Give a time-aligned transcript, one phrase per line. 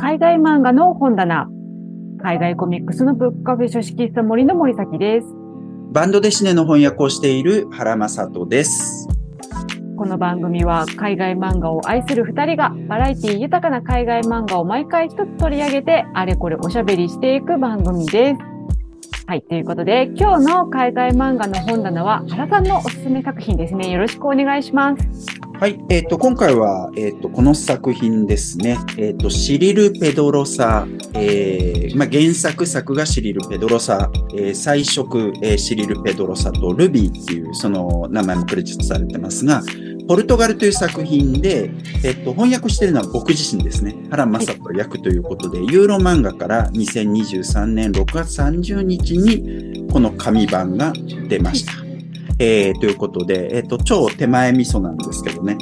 [0.00, 1.46] 海外漫画の本棚。
[2.22, 5.26] 海外コミックスのブックカフェ書式室森の森崎です。
[5.92, 9.06] バンドデシネの翻訳をしている原正人です。
[9.98, 18.40] この番組は海外漫画を愛する二人がバラエティ豊かな海外漫画を毎回一つ取り上げてあれこれおしゃべりしていく番組です。
[19.26, 19.42] はい。
[19.42, 23.90] ということで、今日の海外漫画の本棚は原さんのおすすめ作品ですね。
[23.90, 25.39] よろしくお願いします。
[25.60, 25.78] はい。
[25.90, 28.78] えっ、と、今回は、えっ、と、この作品ですね。
[28.96, 39.62] えっ、と、シリル・ペドロサ、えー、まあ、原作作がシリル・ペドロサ、えー、彩色、えー、シリル・ペドロサとルビーっていう、その名前もクレジットされてますが、
[40.08, 41.70] ポルトガルという作品で、
[42.04, 43.94] えっと、翻訳しているのは僕自身ですね。
[44.08, 50.94] 原正人役ということで、ユーロ漫画から2023年6月30日にこの紙版が
[51.28, 51.89] 出ました。
[52.42, 55.58] えー、ということで、えっ、と、超手前味噌なんですけどね。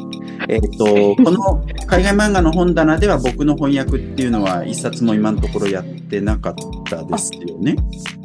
[0.48, 6.55] えっ、と、 この海外漫画の本棚では僕の翻訳っていうのは一冊も今のところやってなかっ
[6.88, 7.74] たですよね。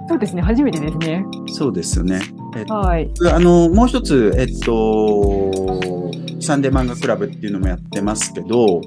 [0.07, 0.43] そうですね。
[0.43, 1.25] 初めてですね。
[1.47, 2.19] そうですよね。
[2.55, 3.09] えっとはい。
[3.33, 5.51] あの、もう一つ、えっと、
[6.39, 8.81] サンデー漫画クラブっていうのもやってますけど、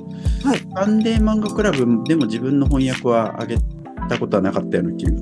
[0.45, 3.57] はいサンデー漫画クラブでも自分の翻訳はあげ
[4.09, 5.13] たことはなかったような気が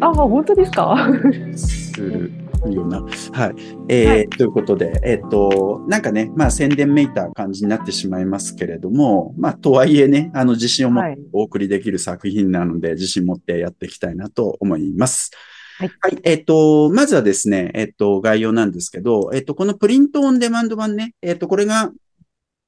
[0.00, 0.96] あ、本当ですか？
[1.54, 2.32] する
[2.72, 3.00] ような。
[3.00, 3.54] はい。
[3.88, 15.30] えーはいということで、えっと、なんかね、まあ宣伝めいた感じになってしまいますけれども、まあとはいえね、あの自信を持ってはいお送りできる作品なので、自信持ってやっていきたいなと思います。
[15.78, 16.18] はいはい。
[16.22, 21.90] えっ、と、まずはですね、えっ、と、概要なんですけど、えっ、と、このプリントオンデマンド版ね、えっ、と、これが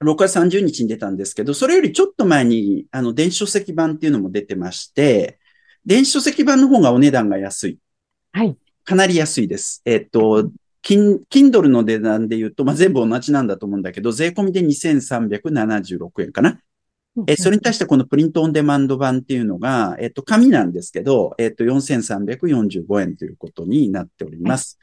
[0.03, 5.39] 6月30日に出たんですけど、それよりちょっと前に、あの、電子書籍版っていうのも出てまして、
[5.85, 7.79] 電子書籍版の方がお値段が安い。
[8.33, 8.57] はい。
[8.87, 9.83] かなり安いです。
[9.85, 10.49] えっ、と、
[10.81, 16.61] キン、Kindle の値段で言うと、まあ、全部同じなんだと思うんだけど、税込みで2376円かな。
[17.27, 24.79] えーそれに対してこのプリントオンデマンド版っていうのが、えっと、紙なんですけど、えっと、4345円ということになっております。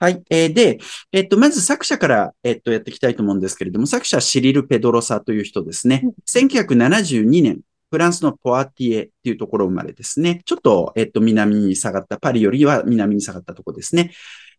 [0.00, 0.20] はい。
[0.30, 0.78] えーで、
[1.12, 6.14] えっと、まず作者から、えっと、やっていきたいと思うんですけれども、作者はシリル・ペドロサという人ですねうん。
[6.26, 10.42] 1972年、フランスのポアティエっていうところ生まれですね。
[10.44, 14.12] ちょっと、えっと、南に下がった、パリよりは南に下がったところですね。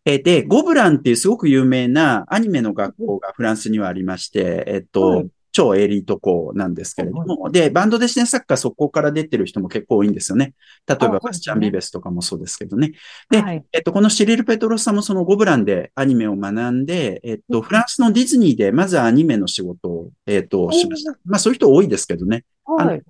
[0.04, 10.54] えーで、ゴブランっていうすごく有名なアニメの学校がフランスにはありまして、えっと、はい超エリート校なんですけれども、で、バンドでシネ作家そこから出てる人も結構多いんですよね。
[10.88, 12.92] 例えば、バスチャン・ビベスとかもそうですけどね。
[13.30, 13.64] ではい。
[13.72, 21.12] えっと、このシリル・ペトロスさんもそのゴブランでアニメを学んで、えっと、うんフランスのディズニーでまずアニメの仕事を、えっと、しました。
[21.26, 22.44] まあ、そういう人多いですけどね。
[22.64, 23.02] はい。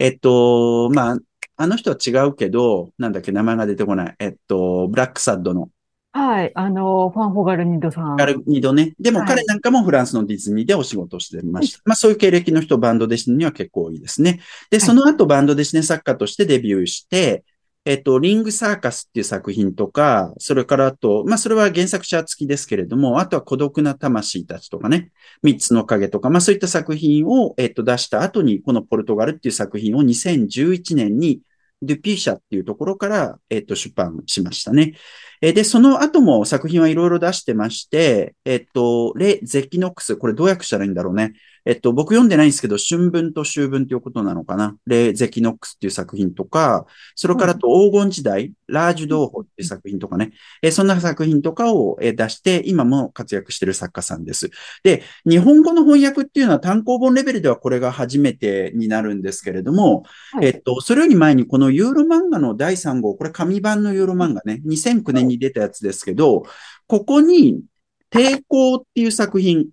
[0.00, 1.18] えっと、まあ、
[1.56, 4.16] あの人は違うけど、なんだっけ、名前が出てこない。
[4.18, 5.68] えっと、ブラックサッドの
[6.12, 6.50] はい。
[6.54, 8.16] あの、ファンホガルニドさん。
[8.16, 8.94] ガルニドね。
[8.98, 11.80] でもはい彼なんかもフランスのディズニーでお仕事をしてました。
[11.84, 14.40] まあそういう経歴の人、バンドデシネには結構多いですね。
[14.70, 17.44] で、いその後バンドデシネ作家としてデビューして、
[17.86, 31.40] えっと、リングサーカスっていう作品とか、それからあと、まあそれは原作者付きですけれども、あとは孤独な魂たちとかね、三つの影とか、まあそういった作品を、えっと、出した後に、このポルトガルっていう作品を2011年に、
[31.82, 34.92] Dupuis 社っていうところから、えっと、出版しましたね。
[35.40, 41.32] で、その後も作品はいろいろ出してまして、えっと、 Les Équinoxes、これどう訳したらいいんだろうね。
[41.64, 44.76] えっと、僕読んでないんですけど、春分と秋分ということなのかな？
[44.86, 50.32] Les Équinoxes っていう作品とか、それからあと黄金時代、ラージュ同胞っていう作品とかね。
[50.62, 54.50] えーそんな作品とかをえー出して、今も活躍している作家さんです。
[54.82, 66.44] で、日本語の翻訳っていうのは単行本レベルではこれが初めてになるんですけれども、はいえっと、それより前にこのユーロ漫画の第3号、これ紙版のユーロ漫画ね、2009年に出たやつですけど、
[66.86, 67.62] ここに
[68.10, 69.66] 抵抗っていう作品、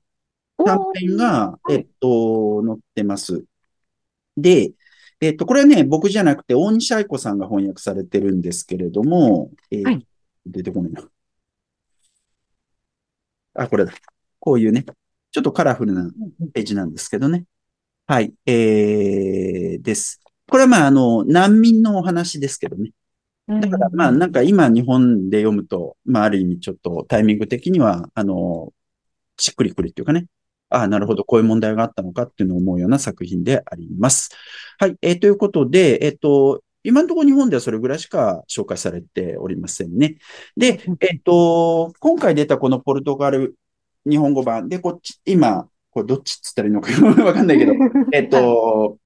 [0.57, 3.43] 短編が、えっと、載ってます。
[4.35, 4.71] で、
[5.21, 10.07] えっと、これはね、僕じゃなくて大西愛子さんが翻訳されてるんですけれども、えーはい
[10.49, 11.03] 出てこないな。
[13.53, 13.93] あ、これだ。
[14.39, 14.85] こういうね、
[15.31, 16.09] ちょっとカラフルな
[16.53, 17.45] ページなんですけどね。
[18.05, 20.21] はい、えー、です。
[20.49, 22.91] これはまあ、あの、難民のお話ですけどね。
[23.47, 28.73] だからまあ、なんか今日本で読むと、まあ、ある意味ちょっとタイミング的には、あの、
[29.37, 30.27] しっくりくりっていうかね。
[30.69, 34.31] ああ、なるほど、こういう問題があったのかっていうのを思うような作品であります。
[34.79, 40.17] はい、えーということで、えっと、今のところ日本ではそれぐらいしか紹介されておりませんね。
[40.55, 43.55] でうん、えっと、今回出たこのポルトガル
[44.07, 44.69] 日本語版。
[44.69, 46.91] で、こっち、今、これどっちっつったらいいのか
[47.23, 47.73] わかんないけど、
[48.13, 48.97] えっと、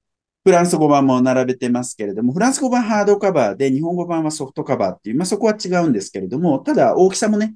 [0.44, 7.54] フランス語版も並べてますけれども、フランス語版ハードカバーで、日本語版はソフトカバーっていう、まあそこは違うんですけれども、ただ大きさもね、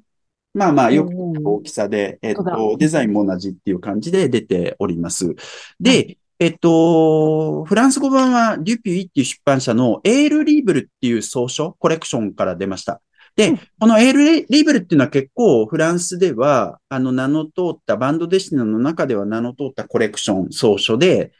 [0.57, 5.35] まあまあよくうん大きさで、えっと、デザインも同じっていう感じで出ております。
[5.79, 13.01] で、えっと、フランス語版はデュピュイっていう出版社のエールリーブルっていう総書、コレクションから出ました。
[13.35, 13.59] で、うん。
[13.79, 21.33] このエールリーブルっていうのは結構フランスでは、あの名の通ったバンドデシネの中では名の通ったコレクション、総書で、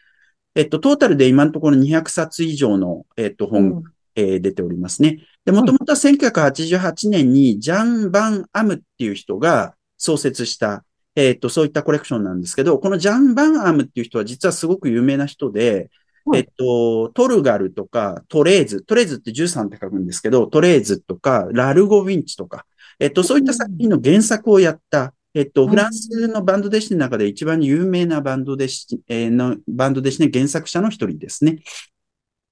[0.54, 3.84] えっと、トータルで今のところ200冊以上の、えっと、本うん
[4.18, 5.20] えー出ておりますね。
[5.46, 10.84] で、もともとは1988年にジャン・バン・アムっていう人が創設した、
[11.16, 15.90] えっと、そういったコレクションなんですけど、このジャン・バン・アムっていう人は実はすごく有名な人で、
[16.26, 22.66] はいえっと、トルガルとか、トレーズ、トレーズって13って書くんですけど、トレーズとか、ラルゴ・ウィンチとか、
[23.00, 31.60] えっと、そういった作品の原作をやった、えっと、んフランスのバンド弟子の中で一番有名なバンド弟子、えーの、バンド弟子の原作者の一人ですね。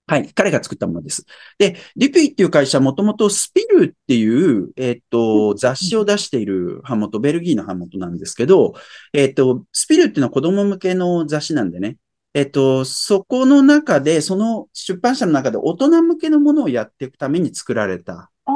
[0.07, 0.31] はい。
[0.33, 1.25] 彼が作ったものです。
[1.57, 8.73] で、デュピュイっていう会社はもともとスピルっていう、えっと、雑誌を出している版元、ベルギーの版元なんですけど、
[9.13, 11.97] えっと、スピルっていうのは子供向けの雑誌なんでね。
[12.35, 18.51] えっと、そこの中で、その出版社の中で大人向けのものをやっていくために作られたあ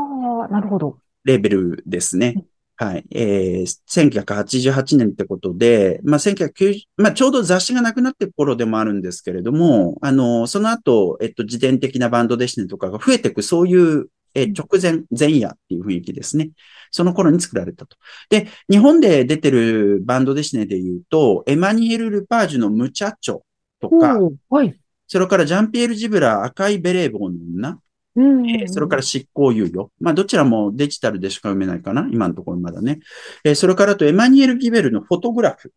[0.46, 1.00] あ、なるほど。
[1.24, 2.46] レベルですね。
[2.81, 3.05] はい。
[3.11, 16.51] えー、1988年ってことで、まあ、1990、まあ、ちょうど雑誌がなくなってる頃でもあるんですけれども、あの、その後、えっと、自伝的なバンドデシネとかが増えていく、そういう、えー直前、前夜っていう雰囲気ですね。
[16.89, 17.97] その頃に作られたと。
[18.29, 23.41] で、日本で出てるバンドデシネで言うと、エマニエル・ルパージュのムチャッチョ
[23.81, 24.17] とか、
[24.49, 24.79] はい。
[25.05, 27.77] それからジャンピエール・ジブラ赤いベレー帽の女、
[28.15, 29.91] うんえーそれから執行猶予。
[30.00, 33.00] まあ、どちらもデジタルでしか読めないかな今のところまだね。
[33.44, 35.73] えーそれからあと、エマニエル・ギベルのフォトグラフ。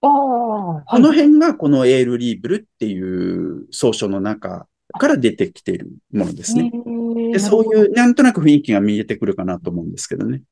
[0.00, 0.84] ああ、はい。
[0.86, 4.66] この辺がこのエール・リーブルっていう総書の中
[4.98, 6.70] から出てきているものですね。
[7.32, 10.42] でそういう、なんとなく雰囲気が見えてくるかなと思うんですけどね。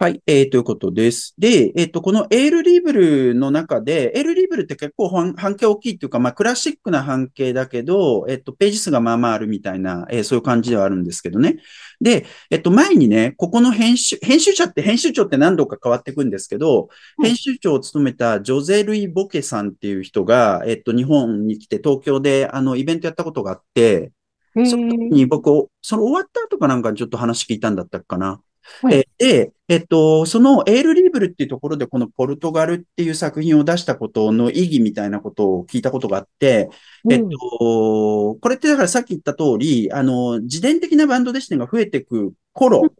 [0.00, 1.34] はい、えー、ということです。
[1.38, 11.56] で、えっ、と、このエールリーブルの中で、エールリーブルって結構反半径大きいっていうか、まあ、クラシックな半径だけど、えっ、と、ページ数がまあまああるみたいな、えーそういう感じではあるんですけどね。
[12.00, 24.12] で、えっ、と、前にね、ここの編集、編集者って、編集長って何度か変わっていくんですけど、うん編集長を務めたジョゼ・ルイ・ボケさんっていう人が、えっ、と、日本に来て東京で、あの、イベントやったことがあって、
[24.54, 25.50] へその時ーに僕、
[25.82, 28.40] その終わった後かなんかにちょっと話聞いたんだったかな。
[28.82, 28.94] はい。
[28.94, 36.70] えーで、えっと、そのエール・リーブルっていうところでこのポルトガルっていう作品を出したことの意義みたいなことを聞いたことがあって、
[37.10, 37.28] えっと、
[38.40, 42.92] これってだからさっき言った通り、あの、自伝的なバンドデシネが増えていく頃、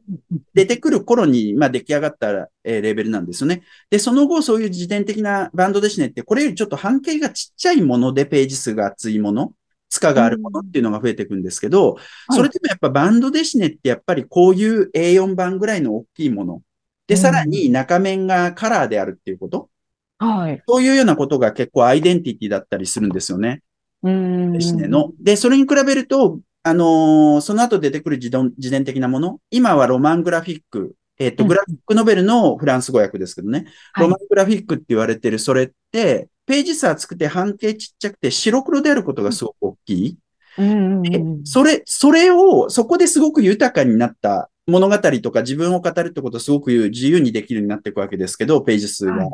[0.54, 3.62] 出てくる頃に、まあ、出来上がった、えーレベルなんですよね。
[3.90, 9.52] で、その後、そういう自伝的なバンドデシネって、これよりちょっと半径がちっちゃいもので、ページ数が厚いもの、
[9.90, 12.04] 負荷があるものっていうのが増えていくんですけど、はい
[12.36, 16.62] それでもやっぱバンドデシネってやっぱりこういう A4 版ぐらいの大きいもの。
[17.06, 19.70] で、うんさらに中面がカラーであるっていうこと。
[20.18, 20.62] はい。
[20.66, 23.62] そういうようなことが結構アイデンティティだったりするんですよね。
[24.02, 24.52] うん。
[24.52, 25.12] デシネの。
[25.20, 40.18] で、それに比べると、あのーその後出てくる自伝自伝的なもの、今はロマングラフィック、えっ、と、うんグラフィックノベルのフランス語訳ですけどね、はいロマングラフィックって言われてるそれって、ページ数厚くて半径ちっちゃくて白黒であることがすごく大きい。
[40.58, 41.02] うん。
[41.02, 49.28] でそれ、それを、そこですごく豊かになった物語とか自分を語るってことをすごく自由にできるようになっていくわけですけど、ページ数がはい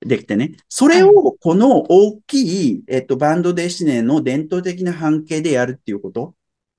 [0.00, 0.52] できてね。
[0.68, 6.34] それを、この大きい、えっと、バンドデシネの伝統的な半径でやるっていうこと。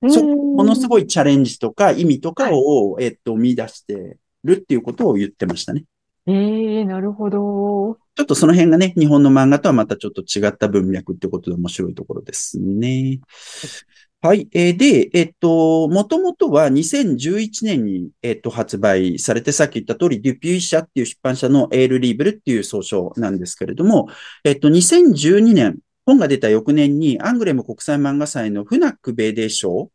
[0.08, 1.02] そものすごい。
[1.02, 5.84] いチャレンジとか意味とかを、えっと、見出してるっていうことを言ってましたね。
[6.26, 7.98] ええなるほど。
[8.20, 13.18] ちょっとその辺がね、日本の漫画とはまたちょっと違った文脈ってことで面白いところですね。
[14.20, 14.46] はい。
[14.52, 24.08] えーで、えっと、もともとは2011年に、えっと、発売されて、さっき言った通り、デュピュイ社っていう出版社のエールリーブルっていう総称なんですけれども、
[24.44, 29.90] えっと、2012年、本が出た翌年に、アングレム国際漫画祭のフナック米デー賞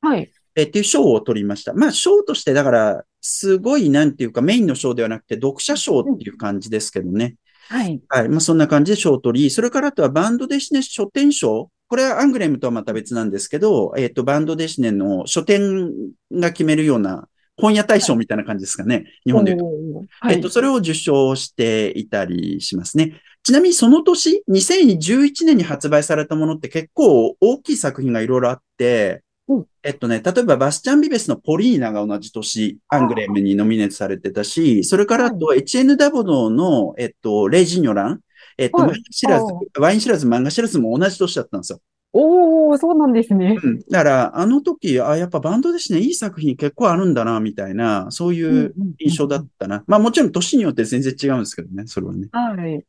[0.00, 0.32] はい。
[0.56, 1.74] えっていう賞を取りました。
[1.74, 7.36] まあ、賞として、だから、すごい、なんていうか、メインの賞ではなくて、読者賞っていう感じですけどね。
[7.68, 8.00] はい。
[8.08, 8.28] はい。
[8.28, 11.70] まあ、そんな感じで賞を取り、それからあとはバンドデシネ書店賞。
[11.88, 15.90] これはアングレムとはまた別なんですけど、えっ、と、バンドデシネの書店
[16.32, 19.04] が決めるような本屋大賞みたいな感じですかね。
[19.24, 20.04] 日本で言うと。
[20.20, 20.36] はい。
[20.36, 23.20] えっと、それを受賞していたりしますね。
[23.42, 38.20] ちなみにその年、2011年に発売されたものって結構大きい作品がいろいろあってうん、えっとね、例えばバスチャン・ビベスのポリーナが同じ年、アングレムにノミネートされてたし、それからあと、エチエヌ・ダボドの、えっと、レイジニョラン、
[38.58, 41.80] えっと、はいワイン知らずあ、ワイン知らず漫画知らずも同じ年だったんですよ。
[42.12, 43.58] おー、そうなんですね。
[43.62, 43.80] うん。
[43.90, 49.84] だから、あの時、あ、やっぱバンドですね、いい作品結構あるんだな、みたいな、そういう印象だったな。
[49.86, 52.28] まあもちろん年によって全然違うんですけどね、それはね。
[52.32, 52.84] はい。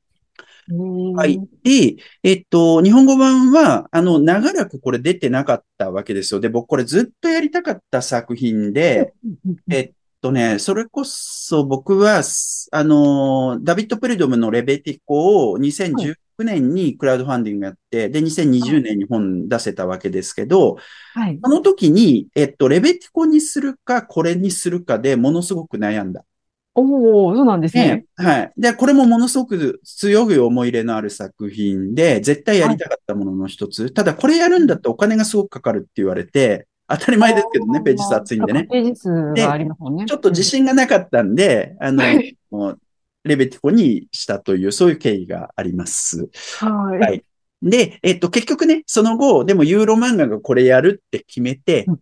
[0.72, 1.40] はい。
[1.64, 6.40] で、えっと、日本語版は、あの、長らくこれ出てなかったわけですよ。
[6.40, 9.14] で、僕これずっとやりたかった作品で、
[9.72, 12.22] えっとね、それこそ僕は、
[12.72, 20.78] あの、ダビッド・プリドムのレベティコを2019年にクラウドファンディングやって、で、2020年に本出せたわけですけど、
[21.16, 21.40] はい。
[21.44, 26.24] その時に、えっと、レベティコにするか、これにするかでものすごく悩んだ。
[26.76, 28.06] おお、そうなんですね。
[28.16, 28.54] はい。
[28.58, 33.84] で、これもものすごく強い思い入れのある作品で、絶対やりたかったものの一つ。
[33.84, 38.68] はい、ただ、これやるんだったらお金がすごくかかるって言われて、当たり前ですけどね、ページ数厚いんでね。
[38.70, 40.06] ページ数がありますもんね。
[40.06, 42.04] ちょっと自信がなかったんで、あの、
[43.24, 46.30] レベティコにしたという、そういう経緯があります。
[46.60, 47.00] はい。
[47.00, 47.24] はい。
[47.62, 52.00] で、えっと、結局ね、その後、でもユーロ漫画がこれやるって決めて、うん、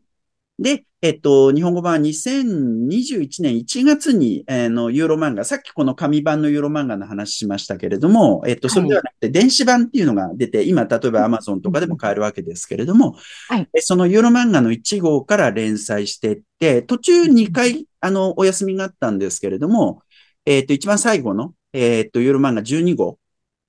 [0.59, 13.15] で、えっと、日本語版は2021年1月に、えー、のユーロ漫画、さっきこの紙版のユーロ漫画の話しましたけれども、えっと、それではなくて電子版っていうのが出て、今、例えば Amazon とかでも買えるわけですけれども、
[13.47, 20.01] はい、そのユーロ漫画の1号から連載していって、途中2回、あの、お休みがあったんですけれども、
[20.47, 23.19] えっと、一番最後の、えっと、ユーロ漫画12号、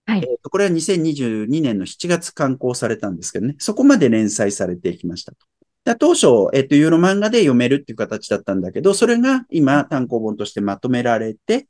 [0.07, 0.21] はい。
[0.21, 5.47] えっと、これは2022年の7月刊行されたんですけどね、そこまで連載されていきましたと。
[5.97, 11.67] 当初、えっと、ユーロ漫画で読めるっていう形だったんだけど、それが今単行本としてまとめられて、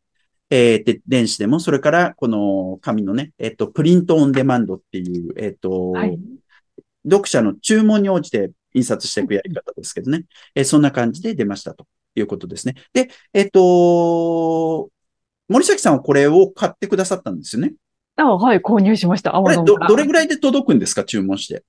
[0.51, 6.19] えー、で、電子でも、それからこの紙のね、えっと、プリントオンデマンドっていう、えっと、はい、
[7.05, 10.25] 読者の注文に応じて印刷していくやり方ですけどね。
[10.55, 12.77] えー、そんな感じで出ましたということですね。
[12.95, 14.89] で、えっと、
[15.49, 17.75] 森崎さんはこれを買ってくださったんですよね？
[18.17, 19.31] あはい、購入しました。
[19.33, 21.63] これど、どれぐらいで届くんですか、注文して。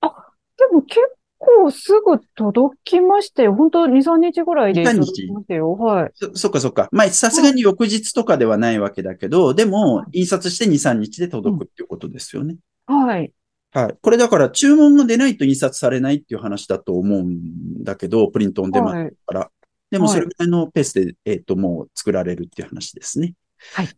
[0.00, 0.14] あ、
[0.56, 1.00] でも結
[1.40, 3.54] 構すぐ届きましたよ。
[3.54, 5.72] 本当2、3日ぐらいで届きましたよ。
[5.72, 6.10] はい。
[6.14, 6.88] そ、そっかそっか。
[6.92, 12.56] まあ、さすがに翌日とかではないわけだけど、でも、印刷して2、3日で届くっていうことですよね。
[12.86, 13.32] はい。
[13.72, 13.98] はい。
[14.02, 19.40] これだから注文が出ないと印刷されないっていう話だと思うんだけど、プリントオンデマンドから。
[19.40, 19.50] はい、
[19.92, 23.34] でもそれぐらいのペースで、えっ、ー、と、もう作られるっていう話ですね。
[23.74, 23.88] はい。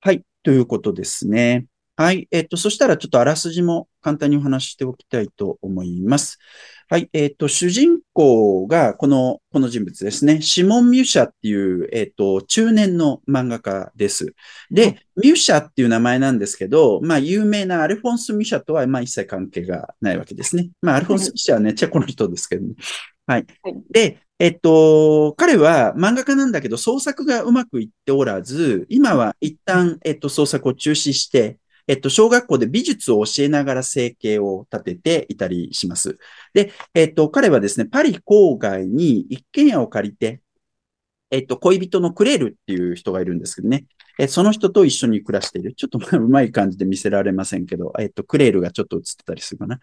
[0.00, 0.22] はい。
[0.42, 1.66] ということですね。
[1.98, 2.28] はい。
[2.30, 6.38] えっ、ー、と、そしたらちょっとあらすじも簡単にお話ししておきたいと思います。
[6.90, 7.08] はい。
[7.14, 10.42] えっ、ー、と、主人公が、この、この人物ですね。
[10.42, 14.34] シモン・ミュシャっていう、えっ、ー、と、中年の漫画家です。
[14.70, 20.68] で、ミュシャっていう名前なんですけど、まあ、有名なアルフォンス・ミュシャとは、まあ、一切関係がないわけですね。
[20.82, 22.74] まあ、アルフォンス・ミュシャはね、チェコの人ですけどね。
[23.26, 23.46] はい。
[23.90, 31.58] で、えっと、彼は漫画家なんだけど、創作がうまくいっておらず、今は一旦、えっと、創作を中止して、
[31.88, 36.18] えっと、小学校で美術を教えながら生計を立てていたりします。
[36.52, 40.42] で、えっと、彼はですね、パリ郊外に一軒家を借りて、
[41.30, 43.86] えっと、恋人のクレールっていう人がいるんですけどね。
[44.18, 45.74] えその人と一緒に暮らしている。
[45.74, 49.78] ちょっと、うまい感じで見せられませんけど、えっと、クレールがちょっと映ってたりするかな。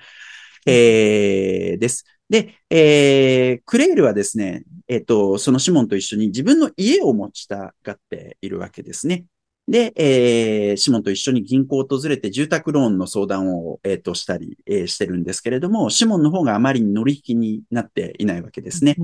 [0.65, 2.05] えー、です。
[2.29, 9.25] で、えー、クレールはですね、えっと、そのシモンと一緒に自分の家を持ちたがっているわけですね。
[9.67, 18.97] で、えー、シモンと一緒に銀行を訪れて住宅ローンの相談を、えー、としたり、えー、してるんですけれども、シモンの方があまりに乗り引きになっていないわけですね。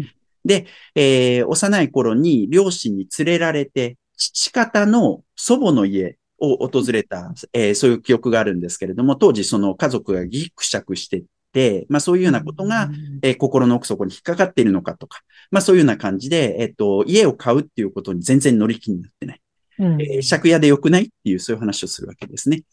[0.44, 11.24] で、えー、幼い頃に両親に連れられて、父方の祖母の家を訪れた、えー、そういう記憶があるんですけれども、当時その家族がギクシャクして
[11.54, 12.90] て、まあそういうようなことが、
[13.22, 19.42] えー、心の奥底に引っかかっているのかとか、まあそういうような感じで、えっ、ー、と、家を買うっていうことに全然乗り気になってない。
[19.80, 22.64] うん、えー、借家で良くないっていう、そういう話をするわけですね。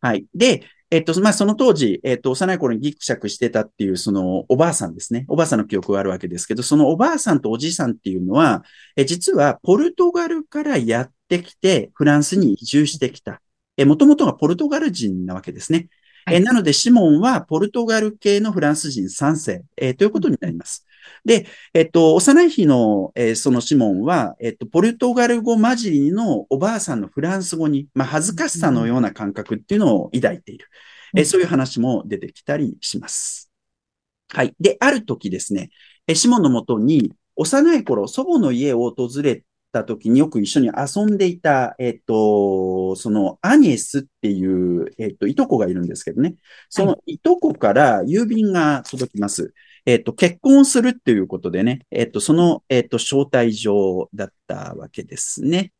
[0.00, 0.26] はい。
[0.34, 5.26] で、えっと、まあ、その当時、えっと、幼い頃にギクシャクしてたっていう、その、おばあさんですね。
[5.28, 8.64] おばあさんの記憶があるわけですけど、そのおばあさんとおじいさんっていうのは、
[8.96, 13.42] え実は、ポルトガルからやってきて、フランスに移住してきた。
[13.76, 15.88] え、もともとがポルトガル人なわけですね。
[16.30, 20.86] えなので、シモンは、ポルトガル系のフランス人3世、えということになります。
[21.24, 30.66] で、えっと、幼い日の、えー、そのシモンは、えっと、ポルトガル語混じりのおばあさんのフランス語に、まあ、恥ずかしさのような感覚っていうのを抱いている。
[31.16, 33.50] えー、そういう話も出てきたりします。
[34.30, 34.54] はい。
[34.60, 35.70] で、ある時ですね、
[36.06, 46.36] えシモンのもとに、幼い頃、祖母の家を訪れた時によく一緒に遊んでいた、えっと、そのアニエスっていう、えっと、いとこがいるんですけどね。
[46.68, 49.54] そのいとこから郵便が届きます。
[49.88, 55.72] えっ、と、結婚するっていうことでね、えっ、と、その、えっ、と、招待状だったわけですね。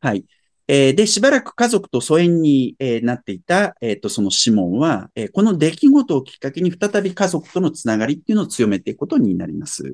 [0.00, 0.24] はい。
[0.66, 9.84] えー、で、しばらく家族と疎遠に、えー、なっていた、えっ、と、そのシモンは、え、この出来事をきっかけに再び家族とのつながりっていうのを強めていくことになります。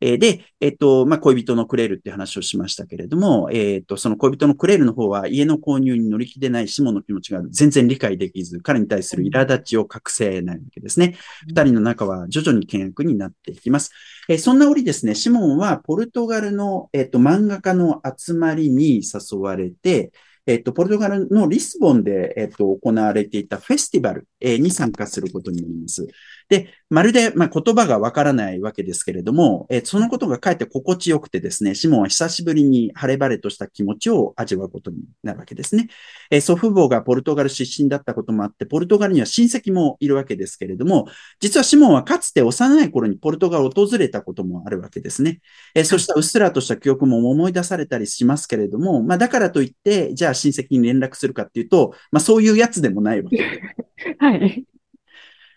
[0.00, 11.16] えーで、えっと、まあ、恋人のクレールって話をしましたけれども、えっと、その恋人のクレールの方は家の購入に乗り気でないシモンの気持ちが全然理解できず、彼に対する苛立ちを隠せないわけですね。
[11.48, 13.90] 二人の仲は徐々に険悪になっていきます。
[14.28, 20.12] えーそんな折ですね、シモンはポルトガルの、えっと、漫画家の集まりに誘われて、
[20.46, 26.06] えっと、ポルトガルのリスボンで、えっと、行われていたフェスティバルえーに参加することになります。
[26.50, 35.88] で、まるで、まあ、言葉がわからないわけですけれども、えーそのことがかえって心地よくてですね、シモンは久しぶりに晴れ晴れとした気持ちを味わうことになるわけですね。
[36.30, 41.06] えー祖父母がポルトガル出身だったこともあって、ポルトガルには親戚もいるわけですけれども、
[41.38, 45.40] 実はシモンはかつて幼い頃にポルトガルを訪れたこともあるわけですね。
[45.76, 53.44] えー そうしたうっすらとした記憶も思い出されたりしますけれども、まあだからといって、じゃあ親戚に連絡するかっていうと、まあそういうやつでもないわけで。
[54.18, 54.64] はい。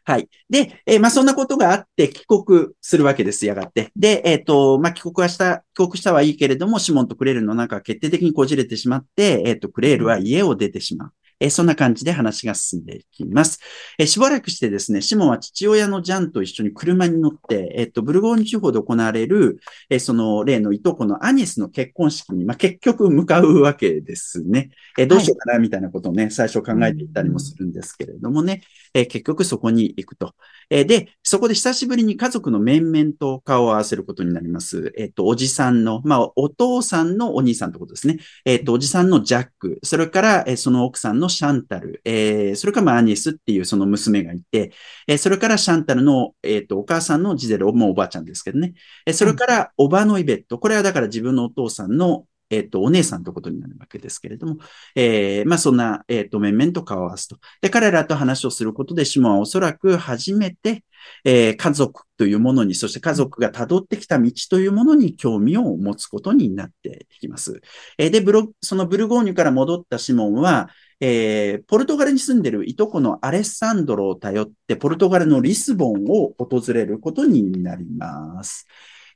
[0.05, 0.27] はい。
[0.49, 3.91] で、えーまあ、そんなことがあって帰国するわけです、やがて。
[3.95, 11.13] で、えっ、と、まあ、帰国はした、帰国したはいいけれども、シモンとクレールの中は決定的にこじれてしまって、えっ、と、クレールは家を出てしまう。
[11.43, 13.59] えーそんな感じで話が進んでいきます。
[13.99, 19.59] えーしばらくしてですね、シモンは父親のジャンと一緒に車に乗って、えっ、と、ブルゴーニュ地方で行われる、
[19.89, 24.69] えーその例のいとこのアニスの結婚式に、まあ、結局向かうわけですね。
[24.97, 28.61] えーどうしようかな、みたいなことをね、最初考えていたりもするんですけれどもね、
[28.93, 30.33] えー結局そこに行くと。
[30.75, 34.91] えで、そこで久しぶりに家族の面々と顔を合わせることになります。
[34.97, 38.17] えっ、と、おじさんの、まあ、お父さんのお兄さんってことですね。
[38.43, 44.71] えっ、と、おじさんのジャック、それから、えその奥さんのシャンタル、えーそれから、まあ、アニスっていうその娘がいて、
[45.07, 48.73] えーそれからシャンタルの、えっ、と、お母さんのジゼル、もうおばあちゃんですけどね。
[49.05, 50.57] えーそれから、おばのイベット。
[50.57, 54.57] これはだから自分のお父さんの、えっ、と、お姉さんということになるわけですけれども、
[54.95, 57.37] えーまあ、そんな、えっ、と、面々と顔を合わすと。
[57.61, 60.83] で、彼らと話をすることで、シモンはおそらく初めて、
[61.25, 67.61] えー家族というものに、そして家族が辿ってきた道というものに興味を持つことになっていきます。
[67.97, 70.69] えーで、ブロ、そのブルゴーニュから戻ったシモンは、
[70.99, 78.67] えーポルトガルに住んでるいとこのアレッサンドロを頼って、ポルトガルのリスボンを訪れることになります。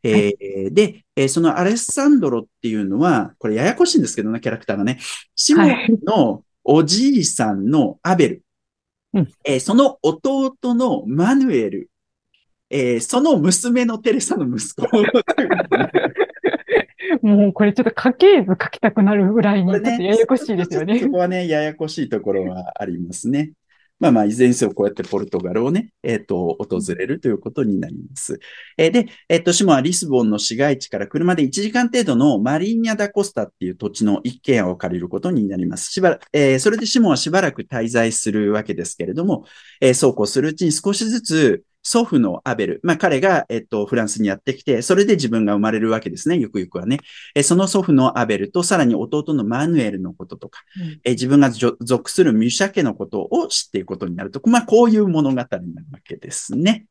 [0.03, 4.99] えーで、えーそのアレッサンドロっていうのは、これややこしいんですけどね、キャラクターがね。
[5.35, 5.69] シモン
[6.05, 8.43] のおじいさんのアベル、
[9.13, 11.89] うんえーその弟のマヌエル、
[12.69, 14.87] えーその娘のテレサの息子。
[17.21, 21.09] もうこれちょっと家系図書きたくなるぐらいに、ちょっこれねとややこしいですよねそ。
[21.09, 23.53] こはね、ややこしいところはありますね。
[23.99, 28.39] まあまあ、いずれにせよこうやってポルトガルをね、えっ、と、訪れるということになります。
[28.77, 35.91] えーで、えっ、と、シモはリスボンの市街地から車で1時間程度のマリーニャ・ダ・コスタっていう土地の一軒家を借りることになります。
[35.91, 39.45] しばらえーそれでシモはしばらく滞在するわけですけれども、
[39.81, 46.99] えーそうこうするうちに少しずつ、祖父のアベル、まあ彼が、えっと、フランスにやってきて、それで自分が生まれるわけですね、ゆくゆくはね。
[47.33, 54.41] えーその祖父のアベルと、さらに弟のマヌエルのこととか、うんえー自分が属するミュシャ家のことを知っていくことになると。
[54.49, 56.87] まあ、こういう物語になるわけですね。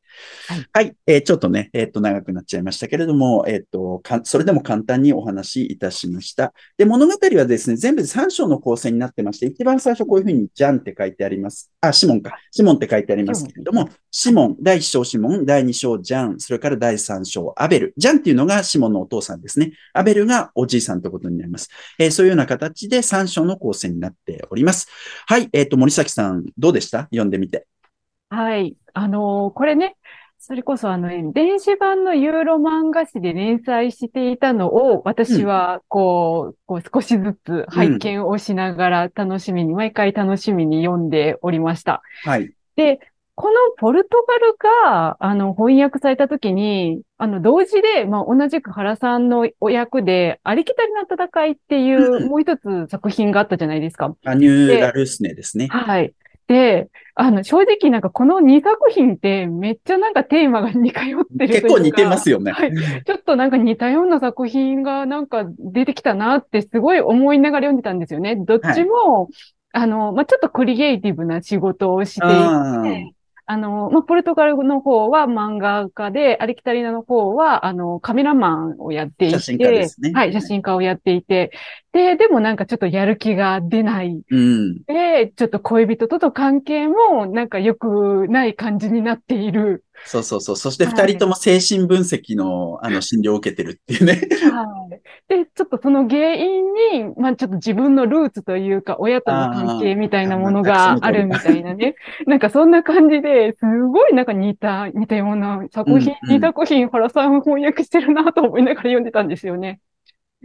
[0.73, 6.53] はいえーちょっとね、えっ、と、長くなっちゃいましたけれども、えっ、とか、それでも簡単にお話しいたしました。
[6.77, 11.71] で、物語はですね、全部で3章の構成になってまして、一番最初こういうふうにジャンって書いてあります。
[11.81, 12.37] あ、シモンか。
[12.51, 17.93] シモンって書いてありますけれども、シモン、第1章シモン、第2章ジャン、それから第3章アベル。
[17.97, 19.73] ジャンっていうのがシモンのお父さんですね。
[19.93, 21.69] アベルがおじいさんということになります。
[21.99, 24.87] えーそういうような形で3章の構成になっております。
[25.27, 25.49] はい。
[25.53, 27.01] えっ、と、森崎さん、どうでした？
[27.03, 27.67] 読んでみて。
[28.29, 28.75] はい。
[28.93, 29.96] あのーこれね、
[30.47, 42.01] それこそあの、電子版のユーロ漫画誌で連載していたのを、私はこう、こう少しずつ拝見をしながら楽しみに、毎回楽しみに読んでおりました。
[42.23, 42.49] はい。
[42.77, 43.01] で、
[43.35, 44.55] このポルトガル
[45.03, 54.15] が、あの、翻訳されたときに、あの、同時で、まあ、同じく原さんのお役で、ありきたりな戦いっていうう、んもう一つ作品があったじゃないですか。
[54.23, 55.67] アニューラルスネですね。
[55.67, 56.13] はい。
[56.47, 61.03] で、あの、正直なんかこの2作品ってめっちゃなんかテーマが似通っ
[61.37, 61.53] てる。
[61.53, 62.51] 結構似てますよね。
[62.51, 62.71] はい。
[63.05, 68.35] ちょっとなんか似たような作品がなんか出てきたなってすごい思いながら読んでたんですよね。
[68.35, 69.29] どっちも、
[69.73, 72.29] あの、まあ、ちょっとクリエイティブな仕事をしてい
[73.09, 73.13] て、
[73.49, 81.51] あの、まあ、ポルトガルの方は漫画家で、アリキタリナの方は、あの、カメラマンをやっていて、写真家ですねはい、写真家をやっていて、
[81.93, 84.21] で、でもなんかちょっとやる気が出ない。
[84.29, 84.83] うん。
[84.83, 89.85] で、ちょっと恋人との関係もなんか良くない感じになっている。
[90.05, 90.55] そうそうそう。
[90.55, 94.13] そして二人とも精神分析の、あの、診療を受けてるっていうね。
[94.51, 95.01] はい。
[95.27, 101.95] で、ちょっとその原因に、まあちょっと自分のルーツというか、親との関係みたいなものがあるみたいなね。
[102.25, 109.79] なんかそんな感じで、すごいなんか似た、似たような作品、うんうん似作品、原さん翻訳してるなと思いながら読んでたんですよね。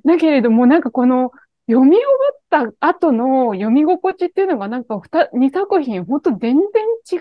[0.05, 1.31] だけれども、なんかこの、
[1.73, 2.05] 読み終
[2.53, 5.01] わった後の読み心地っていうのがなんか
[5.33, 6.61] 二二作品、本当全然
[7.11, 7.17] 違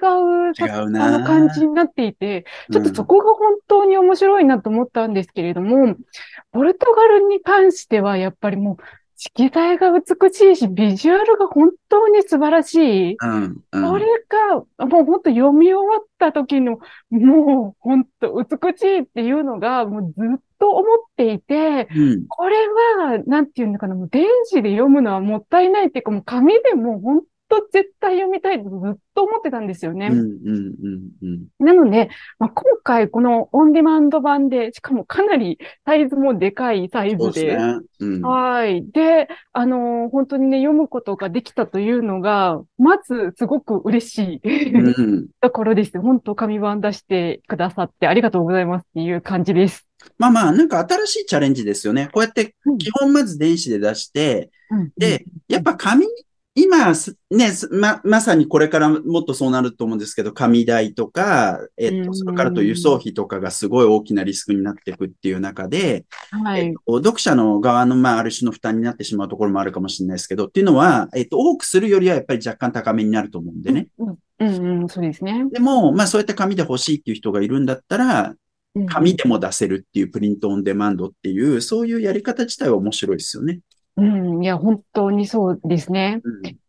[0.50, 5.96] う作の感じになっていて、ちょっとそこが本当に面白いなと思ったんですけれども、
[6.52, 8.84] ポルトガルに関してはやっぱりもう
[9.24, 13.16] 色彩が美しいし、ビジュアルが本当に素晴らしい。
[13.22, 13.90] うん、うん。
[13.92, 16.80] これが、もう本当読み終わった時の、
[17.12, 30.08] もう本当美しいっていうのが、もうずっと思っていて、うん、これは、なんていうのかな、もう電子で読むのはもったいないっていうか、もう紙でもう本当絶対読みたいとずっと思ってたんですよね。
[30.08, 31.66] うん、うん、うん、うん。
[31.66, 32.10] なので、
[32.40, 37.80] まあ、今回このオンデマンド版で、しかもかなりサイズもでかいサイズで、ですね。
[38.00, 38.22] うん。
[38.22, 38.90] はい。
[38.92, 45.28] で、あのー本当にね、読むことができたというのが、まずすごく嬉しいうん。
[45.42, 46.00] ところです。
[46.00, 49.88] 本当紙版出してくださってありがとうございますっていう感じです。
[50.18, 52.10] まあまあ、なんか新しいチャレンジですよね。
[52.12, 56.06] こうやってうん基本まず電子で出して、うんで、やっぱ紙、
[56.54, 66.68] 今す、ね、すま、まさにこれからもっとそうなると思うんですけど、紙代とか、えっうんと、それからと輸送費とかがすごい大きなリスクになっていくっていう中で、はい。
[66.68, 73.88] えっと、読者の側の、まあ、ある種の負担になってしまうところもあるかもしれないですけど、っていうのは、えっと、多くするよりはやっぱり若干高めになると思うんでね。
[73.98, 75.46] うん、うん、うん、そうですね。
[75.54, 78.36] でも、まあ、そうやって紙で欲しいっていう人がいるんだったら、うん
[78.88, 83.60] 紙でも出せるっていうプリントオンデマンドっていう、そういうやり方自体は面白いですよね。
[83.98, 86.22] うん、いや、本当にそうですね。
[86.24, 86.62] うん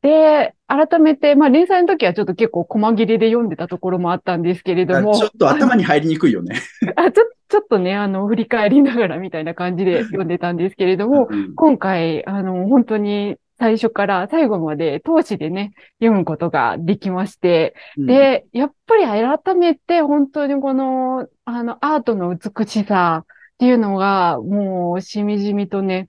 [0.00, 6.60] で、改めて、まあ、連載の時はちょっと結構細切れで読んでたところもあったんですけれども、あちょっと頭に入りにくいよね。
[6.94, 23.26] あ、ちょ、ちょっとね、あの、振り返りながらみたいな感じで読んでたんですけれども、うん今回、あの、本当に最初から最後まで通しでね、読むことができまして、うんで、やっぱり改めて本当にこの、あの、アートの美しさっ
[23.58, 26.06] ていうのが、もう、しみじみとね、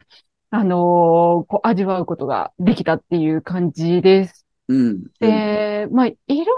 [0.52, 4.46] あのこう、味わうことができたっていう感じです。
[4.68, 5.04] うん。
[5.20, 6.56] で、まあ、いろいろね、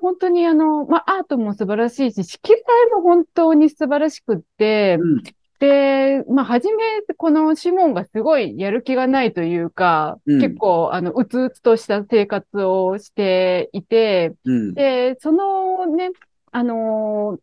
[0.00, 5.22] 本当にあの、まあ、アートも素晴らしいし、色彩も本当に素晴らしくって、うん
[5.60, 6.82] で、まあ、初め、
[7.16, 14.74] このシモンがすごいやる気がないというか、うん結構、あの、うつうつとした生活をしていて、うん。
[14.74, 16.10] で、そのね、
[16.50, 17.38] あの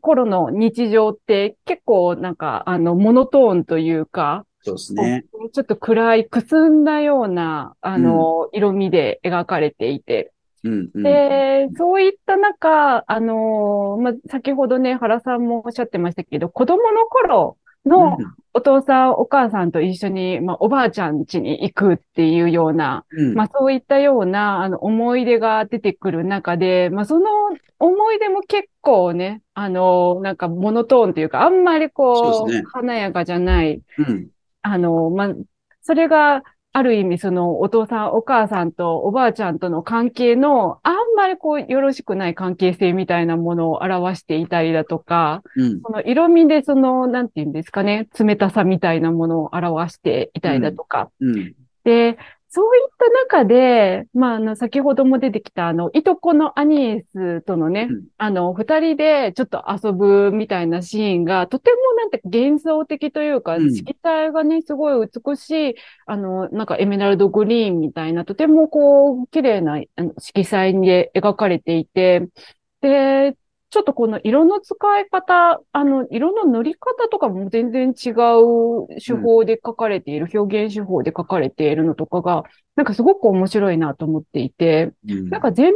[0.00, 5.24] 頃の日常って結構なんか、あの、モノトーンというか、そうですね。
[5.52, 10.32] ちょっと暗い、くすんだような、あの、色味で描かれていて、
[10.64, 10.90] うん。
[10.94, 11.02] うん。
[11.02, 18.18] で、そういった中、あのーまあ、先ほどね、原さんもおっしゃってましたけど、子供の頃の
[18.52, 23.34] お父さん、お母さんと一緒に、まあ、おばあちゃん家に行くっていうような、うん。
[23.34, 27.26] まあ、そういったような、あの、思い出が出てくる中で、まあ、その
[27.78, 34.30] 思い出も結構ね、あのなんかモノトーンというか、あんまりこう、そうね華やかじゃない、うん。
[34.72, 35.34] あの、まあ、
[35.82, 45.80] それが、ある意味、その、お父さん、お母さんとおばあちゃんとの関係の、あんまりこう、よろしくない関係性みたいなものを表していたりだとか、うん。
[45.80, 51.10] その色味でその、なんていうんですかね、冷たさみたいなものを表していたりだとか。
[51.20, 51.54] うん。
[51.84, 52.18] で、
[52.50, 58.04] そういった中で、まあ、あの、先ほども出てきた、あの、いとこのアニエスとのね、うん。
[58.16, 63.74] あの、二人でちょっと遊ぶみたいなシーンが、とてもなんて幻想的というか、うん。
[63.74, 65.74] 色彩がね、すごい美しい、
[66.06, 69.78] あの、なんかエメラルドグリーンみたいな、とてもこう、綺麗な
[70.18, 72.28] 色彩で描かれていて、
[72.80, 73.36] で、
[73.70, 82.44] ちょっとこの色の使い方、あの、色の塗り方とかも全然違う手法で書かれている、表現手法で書かれているのとかが、
[82.76, 85.28] なんかすごく面白いなと思っていて、うん。
[85.28, 85.74] なんか全編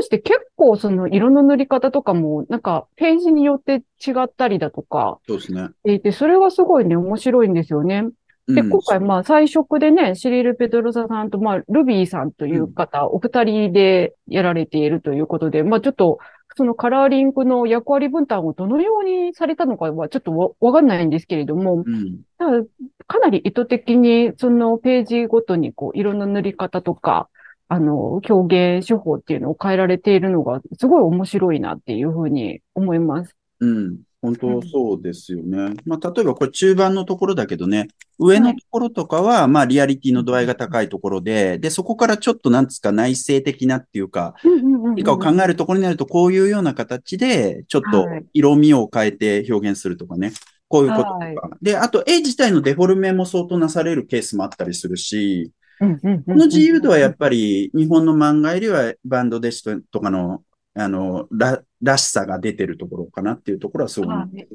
[0.00, 5.68] 通して結構その色の塗り方とかも、なんかページによって違ったりだとかそうですね。
[5.84, 8.04] いて、それがすごいね、面白いんですよね。
[8.46, 16.18] で、うん今回、まあ、最初でね、シリル・ペドロサさんと、まあ、ルビーさんという方、お二人でやられているということで、まあ、ちょっと、
[16.56, 22.20] そのカラーリングの役割分担をどのようにされたのかはちょっとわわかんないんですけれども、うん。
[22.38, 22.62] ただ
[23.06, 27.28] かなり意図的にそのページごとにこう色の塗り方とか、
[27.68, 33.34] あの、表現手法っていうのを変えられているのがすごい面白いなっていうふうに思います。
[33.60, 33.98] うん。
[34.24, 35.74] 本当そうですよね。
[35.84, 50.32] まあ、例えばこれ中盤のところだけどね、上のところとかは、まあ、リアリティの度合いが高いところで、で、そこからちょっとなんつうか内省的なっていうか、何かを考えるところになると、こういうような形で、ちょっと色味を変えて表現するとかね。
[50.68, 51.18] こういうこととか。
[51.18, 55.86] はい、で、あと絵自体のデフォルメも相当なされるケースもあったりするし、こ
[56.28, 60.42] の自由度はやっぱり日本の漫画よりはバンドデシとかの
[60.74, 64.48] あの、ら、らしさが出てるところかなっていうところはすごい、ね。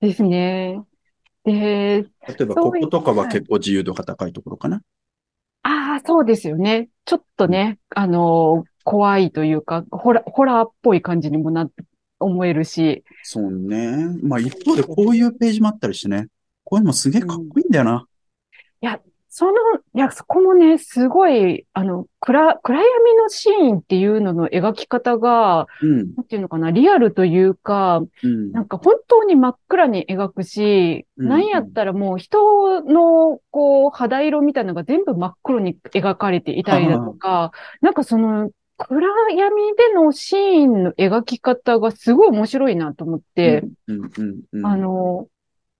[0.00, 0.82] ですね。
[1.44, 2.06] で、例
[2.40, 4.82] えばこことかは結構自由度が高いところかな。
[5.62, 6.88] ああ、そうですよね。
[7.04, 11.70] ちょっとね、うん、あの、怖いというか、ホラ、ホラーっぽい感じにもな
[12.18, 13.04] 思えるし。
[13.22, 14.08] そうね。
[14.22, 16.28] まあ一方でこういうページもあったりしてね。
[16.64, 17.92] こういうのもすげえかっこいいんだよな。
[17.92, 18.06] うん、い
[18.80, 19.00] や、
[19.36, 19.52] その、
[19.96, 43.64] いや、そこもね、すごい、あの、暗、暗闇のシーンっていうのの描き方が、うん、なんていうのかな、リアルというか、うん、なんか本当に真っ暗に描くし、うん、なんやったらもう人の、こう、肌色みたいなのが全部真っ黒に描かれていたりだとか、なんかその、暗闇でのシーンの描き方がすごい面白いなと思って、
[44.62, 45.26] あの、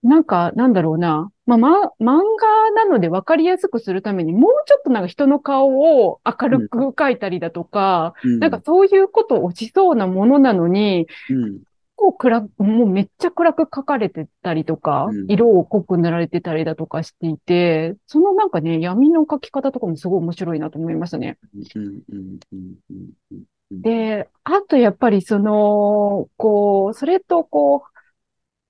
[0.04, 1.30] なんか、なんだろうな。
[1.46, 5.68] まあ、ま、漫画なので分かりやすくするために、もうちょっとなんか人の顔
[6.06, 11.62] を明るく描いたりだとか、うん、なんかそういうことをしそうなものなのに、うん、
[11.96, 21.38] こう暗もうめっちゃ暗く描かれてたりとか、うん、色を濃く塗られてたりだとかしていて、そのなんかね、闇の描き方とかもすごい面白いなと思いましたね。
[23.70, 27.84] で、あとやっぱりその、こう、それとこ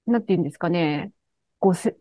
[0.06, 1.10] う、なんて言うんですかね、
[1.64, 1.96] こうせ、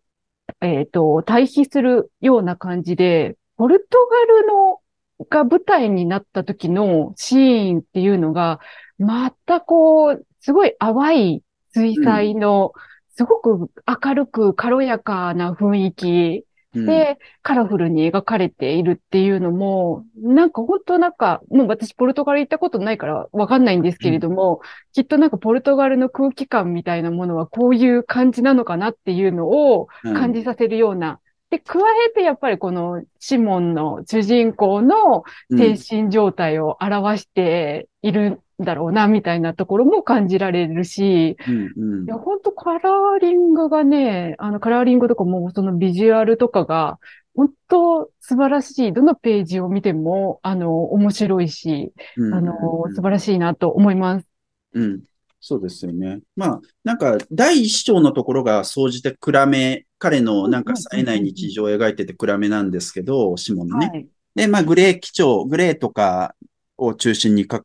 [0.60, 4.82] えっ、ー、と、対比するような感じで、ポルトガルの
[5.30, 8.60] が舞台になった時のシーンっていうのが、
[8.98, 12.74] またこう、すごい淡い水彩の、
[13.16, 13.72] すごく
[14.04, 24.60] 明るく軽やかな雰囲気で、カラフルに描かれているっていうのも、なんか本当なんか、もう私ポルトガル行ったことないからわかんないんですけれども、うん、
[24.94, 31.20] きっとなんかポルトガルの空気感みたいなものはこういう感じなのかなっていうのを感じさせるような、
[31.52, 47.00] で、加えてやっぱりこのシモンの主人公の精神状態を表しているだろうな、みたいなところも感じられるし、うんうん、いや、本当カラーリングがね、あの、カラーリングとかも、そのビジュアルとかが、
[47.36, 48.94] 本当素晴らしい。
[48.94, 52.54] どのページを見ても、あの、面白いし、うんうんうん、あの、
[52.94, 54.28] 素晴らしいなと思います。
[54.74, 55.02] うん。
[55.46, 56.22] そうですよね。
[56.38, 63.88] まあ、なんか、第一章のところが総じて暗め、彼のなんか冴えない日常を描いてて暗めなんですけど、シモンね。
[63.88, 66.36] はい、で、まあ、グレー基調、グレーとか
[66.78, 67.62] を中心に書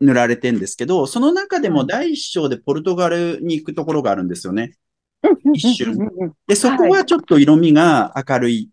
[0.00, 4.74] 塗られてんですけど、その中でも第一章でポルトガルに行くところがあるんですよね。
[5.54, 5.96] 一瞬。
[6.46, 8.70] で、そこはちょっと色味が明るい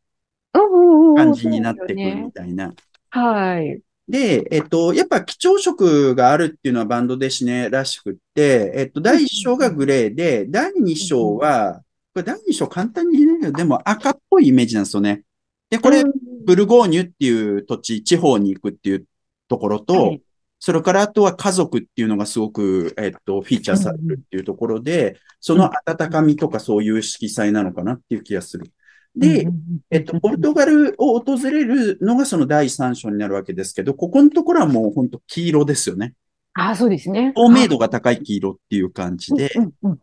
[1.15, 2.73] 感じになってくるみたいな。
[3.09, 3.81] はい。
[4.07, 11.81] で、えっと、やっぱ基調色があるっていうのはバンドデシネらしくって、えっと、第一章がグレーで、第二章は、
[12.13, 15.23] これ第二章簡単に言えないけど、でも赤っぽいイメージなんですよね。
[15.69, 16.03] で、これ、
[16.45, 19.05] ブルゴーニュっていう土地、地方に行くっていう
[19.47, 20.21] ところと、はい
[20.63, 28.71] それからあとは家族っていうのがすごく、えっと、フィーチャーされるっていうところで、その温かみとかそういう色彩なのかなっていう気がする。
[29.13, 29.45] で、
[29.91, 36.13] えっと、ポルトガルを訪れるのがその第三章になるわけですけど、ここのところはもう本当黄色ですよね。
[36.53, 37.33] ああ、そうですね。
[37.35, 39.97] 透明度が高い黄色っていう感じで、こ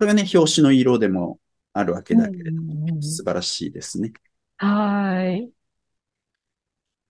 [0.00, 1.38] れがね、表紙の色でも
[1.72, 4.12] あるわけだけれども、素晴らしいですね。
[4.58, 5.50] はい。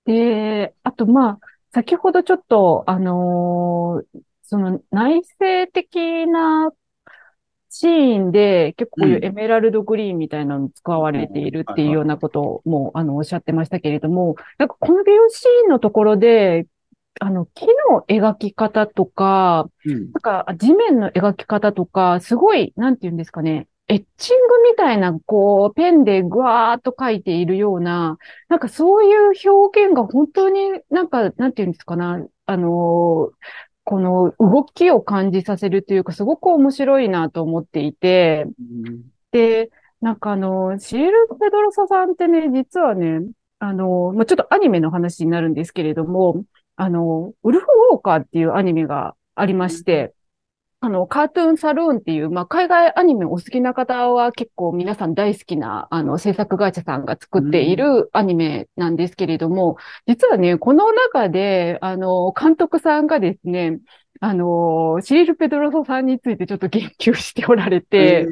[0.04, 1.38] で、あと、まあ、
[1.72, 6.70] 先ほどちょっと、あのー、その内省的な
[7.70, 16.66] シーンで結構こういうエメラルドグリーンみたいなの使われているっていうようなことも、あの、おっしゃってましたけれども、なんかこの美容シーンのところで、
[17.20, 33.30] あの、木の描き方とか、うん、なんか地面の描き方とか、すごい、なんて言うんですかね、エッチングみたいな、こう、ペンでぐわーっと書いているような、なんかそういう表現が本当になんか、なんていうんですかな、あの
[33.84, 39.70] この動きを感じさせるというか、すごく面白いなと思っていて、うん、で、
[40.02, 43.20] なんかあの、シエル・ペドロサさんってね、実はね、
[43.58, 46.44] あの、まあ、ちょっとアニメの話になるんですけれども、
[46.76, 50.12] あの、ウルフ・ウォーカーっていうアニメがありまして、
[50.80, 59.72] あの、カートゥーンサルーンっていう、まあ、海外アニメお好きな方は結構皆さん大好きな、あの、制作会社さんが作っているアニメなんですけれども、
[60.06, 63.80] うん、実はね、この中で、あの、監督さんがですね、
[64.20, 68.28] あの、シリル・ペドロソさんについてちょっと言及しておられて、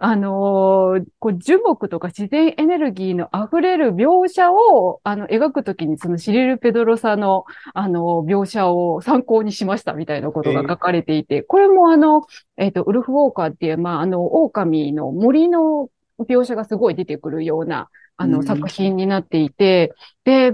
[0.00, 15.88] あの、こう樹木とか自然エネルギーの溢れる描写を、あの、描くときにそのシリル・ペドロサの、あの、描写を参考にしましたみたいなことが書かれていて、これもあの、えっ、と、ウルフ・ウォーカーっていう、まあ、あの、狼の森の
[16.20, 20.52] 描写がすごい出てくるような、あの、作品になっていて、で、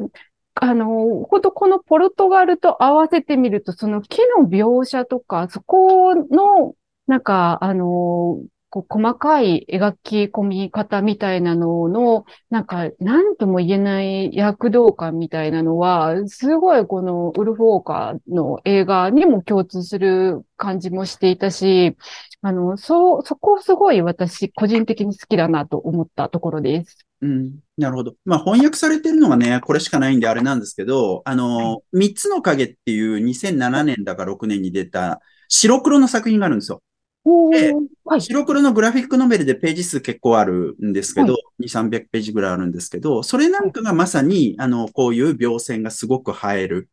[0.54, 6.74] あの、本当このポルトガルと合わせてみると、その木の描写とか、そこの、
[7.06, 8.40] なんか、あの、
[8.74, 21.96] こう細かい描き込み方みたいなのの、なんか、何とも言えない躍動感みたいなのは、すごいこのウルフ・ウォーカーの映画にも共通する感じもしていたし、
[22.42, 26.98] あの、そう、そこすごい私個人的に好きだなと思ったところです。
[27.22, 27.52] うん。
[27.78, 28.14] なるほど。
[28.24, 36.82] まあ翻訳されてるのがね、これしかないんであれなんですけど、あの、三、はい、つの影っていう2007年だか6年に出た白黒の作品があるんですよ。
[37.24, 37.72] で、
[38.04, 46.90] はい、白黒のグラフィックノベルでページ数結構あるんですけど、はい、2、300ページぐらいあるんですけど、それなんかがまさに、あの、こういう描線がすごく映える。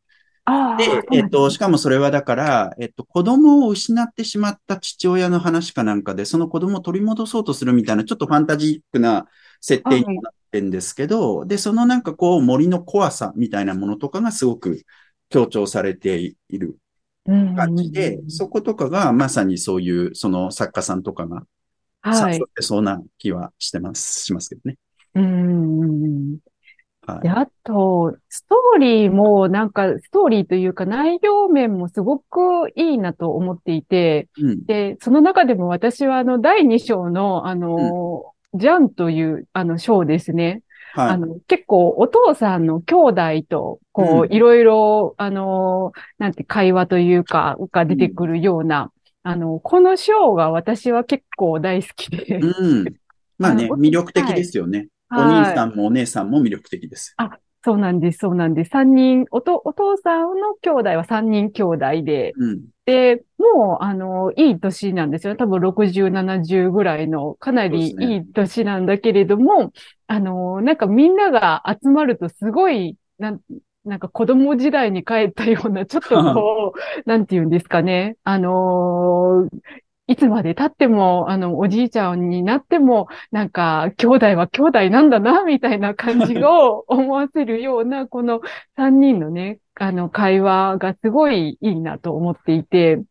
[0.77, 9.27] で、えっと、しかもそれはだから、えっと、子供を失ってしまった父親の話かなんかで、その子供を取り戻そうとするみたいな、ちょっとファンタジックな
[9.59, 14.81] 設定になってるんですけど、はい、で、そのなんかこう森の怖さみたいなものとかがすごく
[15.29, 16.77] 強調されている
[17.25, 21.43] 感じで、そことかがまさにそういう、その作家さんとかが、
[22.01, 22.37] はい。
[22.37, 24.77] ってそうな気はしてます、しますけどね。
[25.15, 26.37] うん。
[27.05, 27.21] はい。
[27.21, 40.63] で、あと、ストーリーも、なんか、ストーリーというか内容面もすごくいいなと思っていて、うん、で、その中でも私は、あの、第2章の、あの、うん、ジャンという、あの、章ですね。
[40.93, 48.91] はい、あの、結構お父さんの兄弟と、こう、いろいろ、あの、なんて会話というか、が出てくるような、
[49.23, 52.37] うん、あの、このショーが私は結構大好きで。
[52.37, 52.85] うん。
[53.37, 54.87] まあね、 魅力的ですよね。
[55.09, 57.13] はい、お兄さんもお姉さんも魅力的です。
[57.17, 58.69] あ、そうなんです、そうなんです。
[58.69, 65.35] 三人、おと、お父さんの兄弟は三人兄弟で、うん、で、もう、あの、いい年なんですよ。
[65.35, 69.69] 多分60、70ぐらいの、かなりいい年なんだけれども、ね、
[70.07, 73.39] あの、なんかみんなが集まるとすごい、なん、
[73.85, 78.15] なんか子供時代に帰ったような、ちょっとこう、 なんて言うんですかね。
[78.23, 79.47] あの
[80.11, 88.41] いつまで経っても、あの、おじいちゃんになっても、なんか、兄弟は兄弟なんだな、みたいな感じを思わせるような、 この
[88.75, 93.01] 三人のね、あの、会話がすごいいいなと思っていて、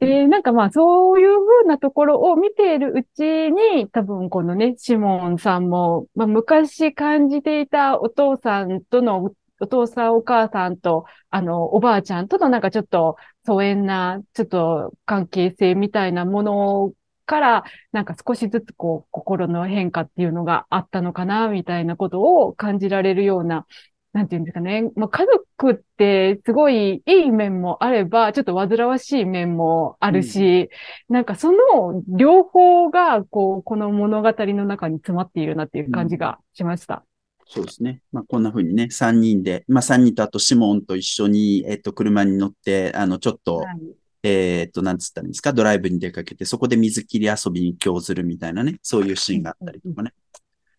[0.00, 9.30] で、なんかまあそういうふうなところを見ているうちに、多分このね、シモンさんも、まあ昔感じていたお父さんとの
[9.64, 16.92] お父さんお母さんと、あの、おばあちゃんとのなんかちょっと疎遠な、ちょっと関係性みたいなもの
[17.24, 23.66] から、なんか少しずつこう、心の変化っていうのがあったのかな、みたいなことを感じられるような、
[24.12, 24.90] なんていうんですかね。
[24.96, 30.68] まあ、家族ってすごいいい面もあれば、ちょっと煩わしい面もあるし、
[31.08, 37.04] うん、なんかその両方が、こう、この物語の中に詰まっているなっていう感じがしました。
[37.46, 38.00] そうですね。
[38.10, 43.80] まあ、こんな風にね、3人で、まあ、3人とあとシモンと一緒に、えっと、車に乗って、あの、ちょっと、はい、
[44.22, 50.12] えっと、なんつったらいいんですか、ドライブに出かけて、そこで水切り遊びに今日するみたいなね、そういうシーンがあったりとかね。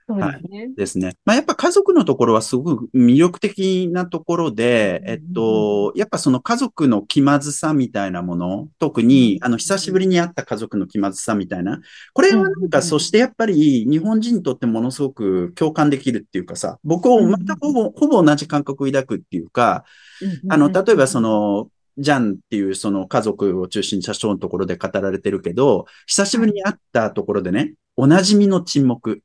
[0.08, 0.60] そうですね。
[0.60, 1.16] はい、ですね。
[1.26, 11.82] まあ、やっぱ家族のところはすごく魅力的なところで、えっと、やっぱその家族の気まずさみたいなもの、特に、あの、久しぶりに会った家族の気まずさみたいな、
[12.14, 19.86] これはなんか、そしてやっぱり日本人にとってものすごく共感できるっていうかさ、僕を全くほぼ、ほぼ同じ感覚を抱くっていうか、
[20.50, 29.22] あの、例えばその、ジャンっていうその家族を中心に社長のところで語られてるけど、久しぶりに会ったところでね、おなじみの沈黙。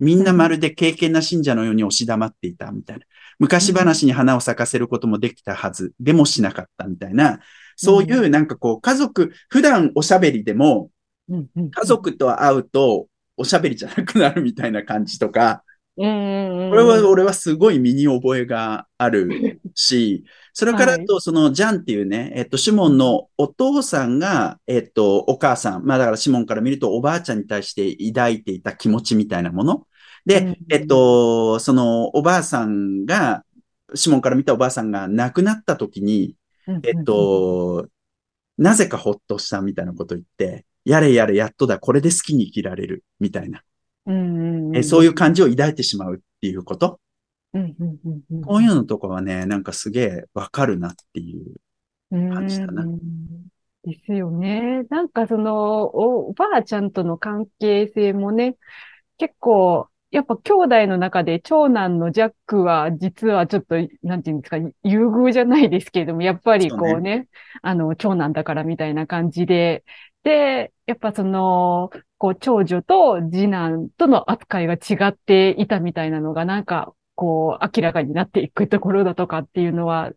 [0.00, 3.04] みんなまるで敬虔な信者のように押し黙っていたみたいな。
[3.38, 5.92] 昔話に花を咲かせることもできたはず。
[6.00, 7.40] でもしなかったみたいな。
[7.76, 10.90] そういうなんかこう家族、普段おしゃべりでも、
[11.28, 15.62] 家族と会うとおしゃべりじゃなくなるみたいな感じとか、
[15.96, 29.86] これは俺はすごい身に覚えがあるし、それからと、そのジャンっていうね、えっと、シモンのお父さんが、えっと、お母さん、まあだからシモンから見るとおばあちゃんに対して抱いていた気持ちみたいなもの。
[30.26, 33.44] で、えっと、そのおばあさんが、
[33.94, 36.36] シモンから見たおばあさんが亡くなった時に、
[36.84, 37.88] えっと、
[38.58, 43.62] なぜかほっとしたみたいなこと言って、やれやれやっとだ、これで好きに生きられる、みたいな。
[44.74, 47.00] えそういう感じを抱いてしまうっていうこと？
[47.52, 47.58] こ
[48.56, 51.56] ういうのとかはね、なんかすげえわかるなっていう
[52.10, 52.86] 感じだな。
[53.84, 54.84] ですよね。
[54.88, 58.56] なんかその、おばあちゃんとの関係性もね、
[59.18, 67.28] 結構、やっぱ兄弟の中で長男のジャックは実はちょっと、なんていうんですか、優遇じゃないですけれども、やっぱりこうね、
[67.62, 69.84] あの、長男だからみたいな感じで、
[70.24, 80.10] で、やっぱその、こう、長女と次男との扱いが違っていたみたいなのが、なんか、こう、明らかになっていくところだとかっていうのは、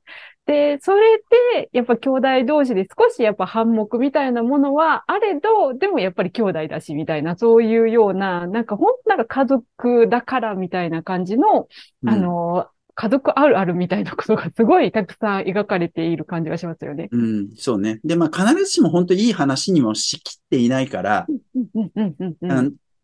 [0.46, 1.18] で、それ
[1.54, 11.68] で、やっぱ兄弟同士で少しやっぱ反目みたいなものはあれど、でもやっぱり兄弟だし、みたいな、そういうような、なんかほんなんか家族だからみたいな感じの、
[12.04, 17.10] うん、あの、家族あるあるみたいなことがすごいたくさん描かれている感じがしますよね。
[17.12, 18.00] うん、そうね。
[18.06, 21.28] で、まあ必ずしも本当いい話にもしきっていないから、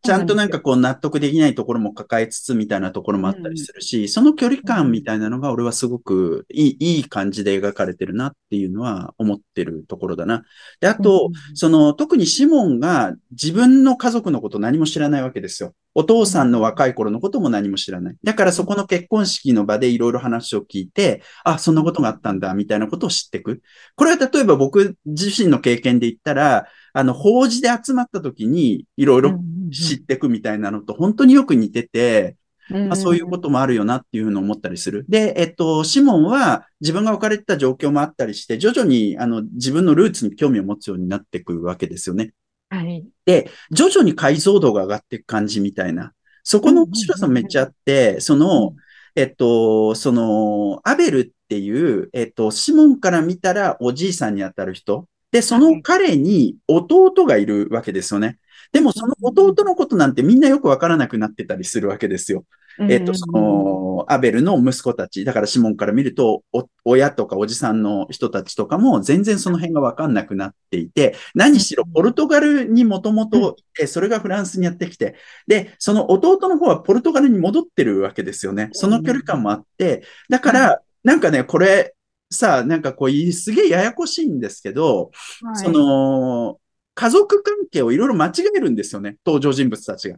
[0.02, 10.44] ちゃんとなんかこう納得できないところも抱えつつみたいなところもあったりするし、うん、その距離感みたいなのが俺はすごくいいいい感じで描かれてるなっていうのは思ってるところだな。
[10.80, 15.74] で、あと、うん、その特にシモンが自分の家族のこと何も知らないわけですよ。
[15.96, 18.16] お父さんの若い頃のことも何も知らない。
[18.24, 23.62] だからそこの結婚式の場でいろいろ話を聞いて、あ、そんなことがあったんだ、みたいなことを知っていく。
[23.96, 29.40] これは例えば僕自身の経験で言ったら、あの、法事で集まった時にいろいろ
[29.70, 32.38] 知っていくみたいなのと本当によく似てて、
[32.70, 35.06] まあ、そういうこともあるよなっていうふうに思ったりする。
[35.10, 42.34] で、えっと、シモンは自分が置かれてた状況もあったりして、徐々にあの自分のルーツに興味を持つようになっていくわけですよね。
[42.70, 43.04] はい。
[43.26, 46.14] で、徐々に解像度が上がっていく感じみたいな。
[46.44, 48.76] そこの面白さめっちゃあって、その、
[49.16, 55.08] えっと、その、アベルっていう、えっと、シモンから見たらおじいさんにあたる人。
[55.32, 58.38] で、その彼に弟がいるわけですよね。
[58.72, 62.46] でもその弟のことなんてみんなよくわからなくなってたりするわけですよ。
[62.88, 66.44] えっと、その、アベルの息子たち、だからシモンから見ると、
[66.86, 75.16] 親とかおじさんの人たちとかも全然その辺がわかんなくなっていて、何しろポルトガルにもともと、それがフランスにやってきて、
[75.48, 78.70] で、その弟の方はポルトガルに戻ってるわけですよね。
[78.72, 81.96] その距離感もあって、だから、なんかね、これ、
[82.32, 86.60] さあ、なんかこう、すげえややこしいんですけど、はい、その、
[87.00, 90.18] 家族関係をいろいろ間違えるんですよね、登場人物たちが。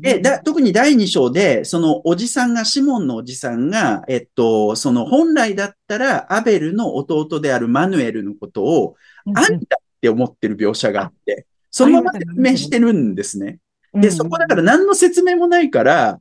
[0.00, 8.96] で、だ、特に第2章で、そのおじさんが、シモンのおじさんが、えっと、その本来だったら、アベルの弟であるマヌエルのことを、
[9.34, 13.58] あんたって思ってる描写があって、そのまま説明してるんですね。
[13.94, 16.20] で、そこだから何の説明もないから、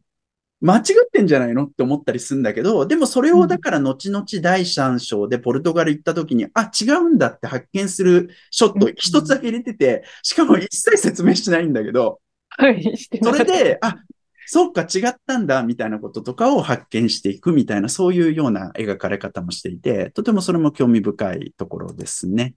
[0.62, 13.98] 間違ってんじゃないのって思ったりするんだけど、でもそれをだから後々第3章でポルトガル行った時に、あ、違うんだって発見するショット一つだけ入れてて、しかも一切説明しないんだけど、はい、それで、あ、
[14.46, 22.54] そっか違ったんだみたいなこととかを発見していくみたいな、そういうような描かれ方もしていて、とてもそれも興味深いところですね。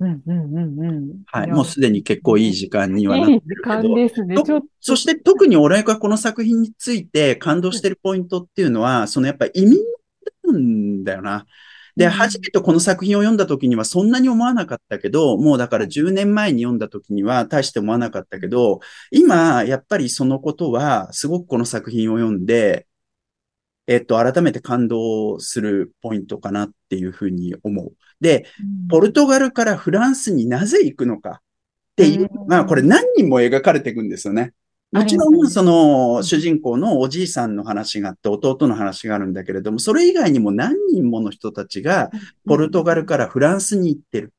[0.00, 1.22] うんうんうんうん。
[1.26, 1.50] はい。
[1.50, 3.98] もうすでに結構いい時間にはなってるけど。
[3.98, 4.62] いい時間ですね。
[4.80, 9.78] そして特に俺がこの作品について感動してるポイントっていうのは、そのやっぱ移民
[10.44, 11.46] なんだよな。
[11.96, 18.78] で、初めてこの作品を読んだ時にはそんなに思わなかったけど、もうだから10年前に読んだ時には大して思わなかったけど、
[19.10, 22.86] 今、やっぱりそのことは、すごくこの作品を読んで、
[23.88, 27.92] えっと、改めて感動するポイントかなっていうふうに思う。
[28.20, 28.44] で、
[28.90, 31.40] ポルトガルからフランスになぜ行くのかっ
[31.96, 34.52] ていうのが、これ何人も描かれていくんですよね。
[34.92, 42.10] もちろん、その、主人公のおじいさんの話があって、弟の話があるんだけれども、それ以外にも何人もの人たちが、
[42.46, 44.32] ポルトガルからフランスに行ってる。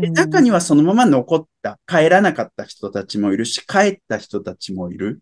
[0.00, 5.20] で中にはそのまま残った、帰らなかった人たちもいるし、帰った人たちもいる。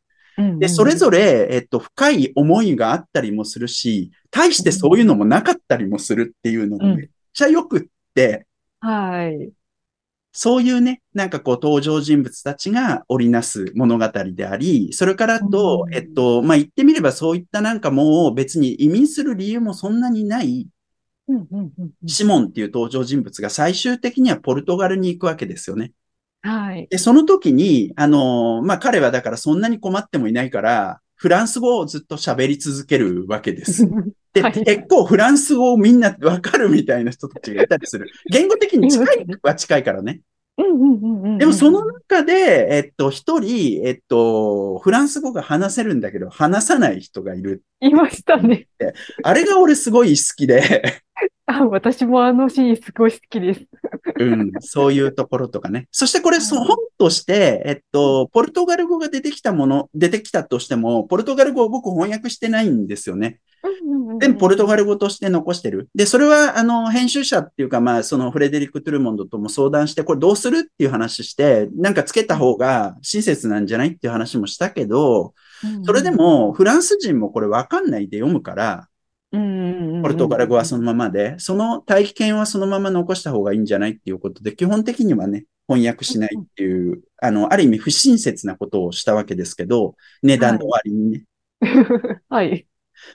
[0.58, 7.82] で、それぞれ、えっと、深い思いがあったりもするし、対してそういうのもなかったりもするっていうのがめっちゃよくっ
[8.14, 8.46] て、
[8.80, 9.52] はい。
[10.32, 20.68] そういうね、なんかこう登場人物たちが織りなす物語であり、それからと、えっと、まあ、言ってみればそういったなんかもう別に移民する理由もそんなにない、
[22.06, 25.92] シモンっていう登場人物が最終的にはポルトガルに行くわけですよね。
[26.48, 26.88] はい。
[26.88, 33.86] で、その時に、あの、まあ、彼はだからそんなに困ってもいないから、フランス語をずっと喋り続けるわけです。
[34.32, 38.06] で、 はい、結構フランス語をみんなわかるみたいな人たちがいたりする。
[38.30, 40.20] 言語的に近いは近いからね。
[41.38, 47.62] でもその中で、えっと、一人、えっと、フランス語が話せるんだけど、話さない人がいる。
[47.80, 48.66] いましたね。
[49.22, 51.00] あれが俺すごい好きで
[51.46, 53.66] あ、私もあのシーンすごい好きです。
[54.18, 55.86] うん、そういうところとかね。
[55.92, 63.38] そしてこれ、その本として、えっと、ポルトガル語が出てきたもの、出てきたとしても、ポルトガル語を僕翻訳してないんですよね。
[64.20, 65.88] 全部ポルトガル語として残してる。
[65.94, 75.34] で、それは、あの、編集者っていうか、まあ、そのフレデリック・トゥルモンドとも相談して、これどうするっていう話して、なんかつけた方が親切なんじゃないっていう話もしたけど、
[75.84, 78.88] それでも、フランス人もこれわかんないで読むから、
[79.30, 91.24] ポルトガル語はそのままで、その大気圏はそのまま残した方がいいんじゃないっていうことで、基本的にはね、翻訳しないっていう、あの、ある意味不親切なことをしたわけですけど、値段の割にね。
[92.28, 92.67] はい。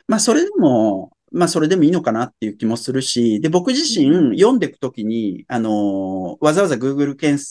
[0.07, 7.43] まあ、それでも、まあ、それでもいいのかなっていう気もするし、で、僕自身読んでいくときに、あの、わざわざ Google 検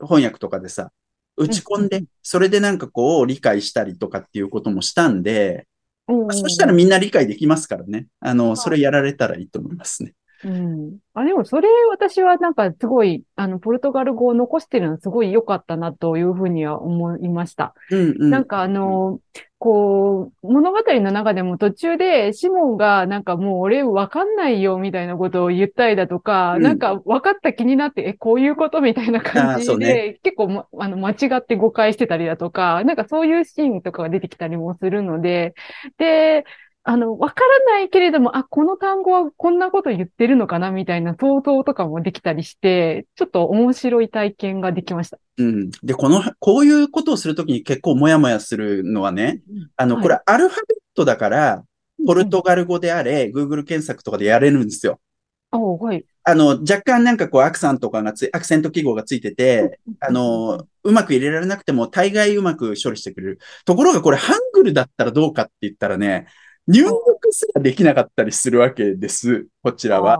[0.00, 0.90] 翻訳とかでさ、
[1.36, 5.66] 打ち込んで、それでなんかこう理解したりとかっていうこともしたんで、
[6.06, 8.06] まあ、そしたらみんな理解できますからね。
[8.20, 10.14] あの、それやられたらいいと思いますね。
[10.44, 10.98] うん。
[11.14, 17.74] あ、でもそれ私はなんかすごい、あの、ポルトガル語を残してるのはすごい良かったなというふうには思いました。
[17.90, 19.20] うんうん、なんかあの、
[19.58, 35.54] こう、物語の中でも途中でシモンがなんかもう俺わかんないよみたいなことを言ったりだとか、うん、なんか分かった気になって、え、こういうことみたいな感じで、ね、結構、あの、間違って誤解してたりだとか、なんかそういうシーンとかが出てきたりもするので、
[35.96, 36.44] で、
[36.86, 45.18] あの、わからないけれども、あ、この単語はこんなこと言ってるのかなみたいな想像とかもできたりして、ちょっと面白い体験ができました。
[45.38, 45.70] うん。
[45.82, 49.40] で、この、こういうことをするときに結構もやもやするのはね、
[49.76, 51.64] あの、これアルファベットだから、
[52.06, 55.00] ポルトガル語であれ、Google 検索とかでやれるんですよ。
[55.52, 56.04] あ、はい。
[56.24, 63.38] あの、若干なんかこうアクサンとかがつい、アクセント記号がついてて、あの、うまく入れられなくても大概うまく処理してくれる。
[63.64, 66.26] ところがこれハングルだったらどうかって言ったらね、
[66.66, 69.46] 入力すらできなかったりするわけです。
[69.62, 70.18] こちらは。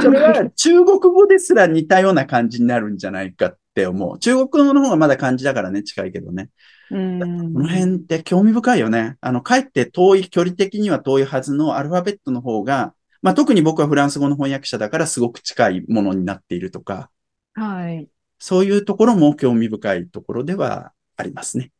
[0.00, 4.18] それは中国語ですら似たような感じになるんじゃないかって思う。
[4.18, 6.48] 中国語の方がまだ漢字だからね、近いけどね。
[6.90, 7.18] うん
[7.52, 9.16] この辺って興味深いよね。
[9.20, 17.10] あの、かえって遠い、距離的には遠いはずのアルファベットの方が、まあ、特に僕はフランス語の翻訳者だからすごく近いものになっているとか。
[17.54, 18.08] はい。
[18.38, 21.72] そういうところも興味深いところではありますね。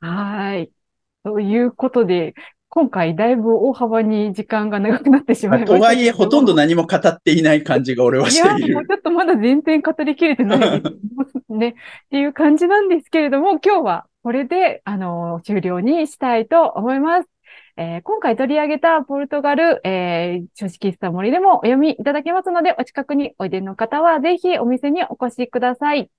[0.00, 0.70] はい。
[1.24, 2.34] ということで、
[2.74, 5.76] 今回だいぶ大幅に時間が長くなってしまいました。
[5.76, 8.68] とはいえ、ほとんど何も語っていない感じが俺はしている。
[8.68, 10.90] いや、もうちょっとまだ全然語りきれてないで
[11.46, 11.68] すね。
[12.06, 17.28] っていう感じなんですけれども、今日はこれで、あの、終了にしたいと思います。
[17.76, 26.10] えー、今回取り上げたポルトガル、えー、書式スタ森でもお読みいただけますので、お近くにおいでの方はぜひお店にお越しください。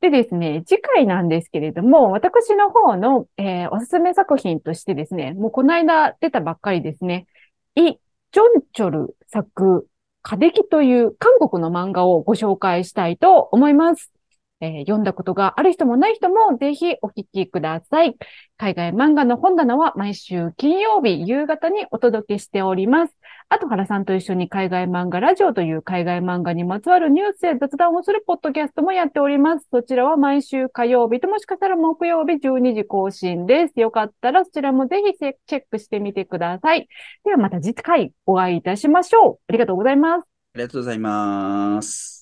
[0.00, 7.26] でですね、次回なんですけれども、私の方の、えー、おすすめ作品としてですね、もうこの間出たばっかりですね、
[7.74, 9.88] イ・ジョンチョル作、
[10.22, 14.12] カデキという韓国の漫画をご紹介したいと思います。
[14.60, 18.16] えー、読んだことがある人もない人もぜひお聞きください。
[18.56, 23.17] 海外漫画の本棚は毎週金曜日夕方にお届けしております。
[23.50, 29.66] あと、原さんと一緒に海外漫画ラジオという海外漫画にまつわるニュースや雑談をするポッドキャストもやっております。
[29.70, 33.80] そちらは毎週火曜日ともしかしたら木曜日12時更新です。
[33.80, 36.88] よかったらそちらもぜひチェックしてみてください。
[37.24, 39.38] ではまた次回お会いいたしましょう。
[39.48, 40.26] ありがとうございます。
[40.54, 42.17] ありがとうございます。